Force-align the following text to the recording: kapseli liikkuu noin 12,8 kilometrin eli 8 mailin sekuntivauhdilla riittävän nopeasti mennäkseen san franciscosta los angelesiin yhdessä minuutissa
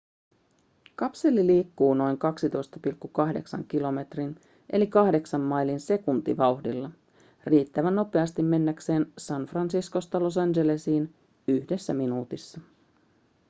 kapseli 0.95 1.45
liikkuu 1.47 1.93
noin 1.93 2.17
12,8 3.57 3.63
kilometrin 3.67 4.35
eli 4.69 4.87
8 4.87 5.41
mailin 5.41 5.79
sekuntivauhdilla 5.79 6.91
riittävän 7.45 7.95
nopeasti 7.95 8.43
mennäkseen 8.43 9.13
san 9.17 9.45
franciscosta 9.45 10.19
los 10.19 10.37
angelesiin 10.37 11.15
yhdessä 11.47 11.93
minuutissa 11.93 12.61